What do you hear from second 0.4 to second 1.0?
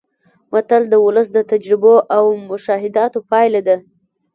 متل د